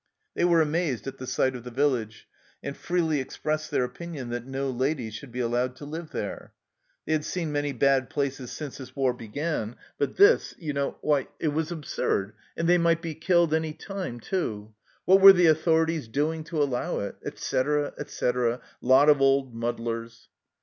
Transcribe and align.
They 0.33 0.45
were 0.45 0.63
amazed 0.63 1.05
at 1.05 1.19
the 1.19 1.27
sight 1.27 1.55
of 1.55 1.63
the 1.63 1.69
village, 1.69 2.27
and 2.63 2.75
freely 2.75 3.19
expressed 3.19 3.69
their 3.69 3.83
opinion 3.83 4.29
that 4.29 4.47
no 4.47 4.67
ladies 4.71 5.13
should 5.13 5.31
be 5.31 5.41
allowed 5.41 5.75
to 5.75 5.85
live 5.85 6.09
there. 6.09 6.53
They 7.05 7.13
had 7.13 7.23
seen 7.23 7.51
many 7.51 7.71
bad 7.71 8.09
places 8.09 8.49
since 8.51 8.79
this 8.79 8.95
war 8.95 9.13
began, 9.13 9.75
but 9.99 10.15
this 10.15 10.55
you 10.57 10.73
know 10.73 10.97
why, 11.01 11.27
it 11.39 11.49
was 11.49 11.71
absurd, 11.71 12.33
and 12.57 12.67
they 12.67 12.79
might 12.79 13.03
be 13.03 13.13
killed 13.13 13.53
any 13.53 13.73
time 13.73 14.19
too! 14.19 14.73
What 15.05 15.21
were 15.21 15.33
the 15.33 15.45
authorities 15.45 16.07
doing 16.07 16.43
to 16.45 16.57
allow 16.63 16.97
it? 17.01 17.17
Etc., 17.23 17.93
etc., 17.99 18.59
lot 18.81 19.07
of 19.07 19.21
old 19.21 19.53
muddlers. 19.53 20.29